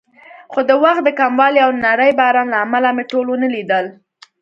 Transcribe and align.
خو 0.51 0.59
د 0.69 0.71
وخت 0.83 1.01
د 1.05 1.09
کموالي 1.19 1.59
او 1.65 1.71
نري 1.83 2.11
باران 2.19 2.47
له 2.53 2.57
امله 2.65 2.89
مې 2.95 3.03
ټول 3.11 3.25
ونه 3.29 3.47
لیدل. 3.55 3.85